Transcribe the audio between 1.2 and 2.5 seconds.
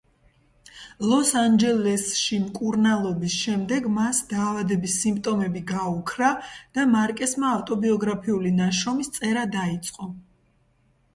ანჯელესში